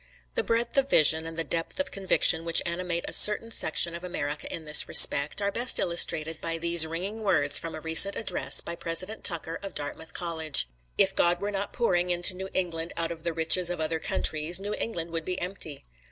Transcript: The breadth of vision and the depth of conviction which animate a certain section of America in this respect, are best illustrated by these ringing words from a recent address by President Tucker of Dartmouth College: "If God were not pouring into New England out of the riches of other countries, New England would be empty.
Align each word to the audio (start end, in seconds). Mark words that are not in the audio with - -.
The 0.33 0.41
breadth 0.43 0.75
of 0.77 0.89
vision 0.89 1.27
and 1.27 1.37
the 1.37 1.43
depth 1.43 1.79
of 1.79 1.91
conviction 1.91 2.43
which 2.43 2.63
animate 2.65 3.05
a 3.07 3.13
certain 3.13 3.51
section 3.51 3.93
of 3.93 4.03
America 4.03 4.51
in 4.51 4.65
this 4.65 4.87
respect, 4.87 5.43
are 5.43 5.51
best 5.51 5.77
illustrated 5.77 6.41
by 6.41 6.57
these 6.57 6.87
ringing 6.87 7.21
words 7.21 7.59
from 7.59 7.75
a 7.75 7.81
recent 7.81 8.15
address 8.15 8.61
by 8.61 8.73
President 8.73 9.23
Tucker 9.23 9.59
of 9.61 9.75
Dartmouth 9.75 10.15
College: 10.15 10.67
"If 10.97 11.13
God 11.15 11.39
were 11.39 11.51
not 11.51 11.71
pouring 11.71 12.09
into 12.09 12.33
New 12.33 12.49
England 12.51 12.93
out 12.97 13.11
of 13.11 13.21
the 13.21 13.31
riches 13.31 13.69
of 13.69 13.79
other 13.79 13.99
countries, 13.99 14.59
New 14.59 14.73
England 14.73 15.11
would 15.11 15.23
be 15.23 15.39
empty. 15.39 15.85